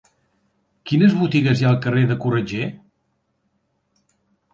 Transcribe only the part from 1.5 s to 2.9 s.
hi ha al carrer de Corretger?